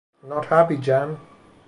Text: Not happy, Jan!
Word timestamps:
Not 0.23 0.45
happy, 0.45 0.77
Jan! 0.77 1.15